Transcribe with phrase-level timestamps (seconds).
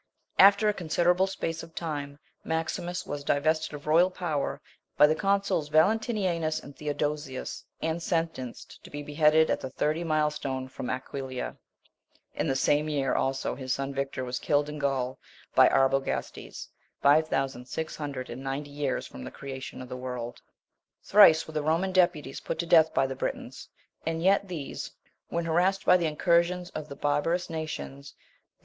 [0.39, 4.59] After a considerable space of time, Maximus was divested of royal power
[4.97, 10.31] by the consuls Valentinianus and Theodosius, and sentenced to be beheaded at the third mile
[10.31, 11.55] stone from Aquileia:
[12.33, 15.19] in the same year also his son Victor was killed in Gaul
[15.53, 20.41] by Arbogastes, five thousand six hundred and ninety years from the creation of the world.
[21.03, 21.11] 30.
[21.11, 23.69] Thrice were the Roman deputies put to death by the Britons,
[24.03, 24.89] and yet these,
[25.29, 28.19] when harassed by the incursions of the barbarous nations, viz.